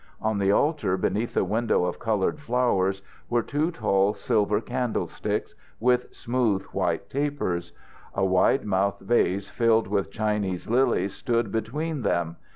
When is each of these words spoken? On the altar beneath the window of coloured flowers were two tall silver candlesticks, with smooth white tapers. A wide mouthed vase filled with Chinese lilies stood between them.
On 0.19 0.39
the 0.39 0.51
altar 0.51 0.97
beneath 0.97 1.35
the 1.35 1.43
window 1.43 1.85
of 1.85 1.99
coloured 1.99 2.39
flowers 2.39 3.03
were 3.29 3.43
two 3.43 3.69
tall 3.69 4.13
silver 4.15 4.59
candlesticks, 4.59 5.53
with 5.79 6.07
smooth 6.11 6.63
white 6.71 7.07
tapers. 7.07 7.71
A 8.15 8.25
wide 8.25 8.65
mouthed 8.65 9.03
vase 9.03 9.47
filled 9.49 9.85
with 9.87 10.09
Chinese 10.09 10.67
lilies 10.67 11.13
stood 11.13 11.51
between 11.51 12.01
them. 12.01 12.37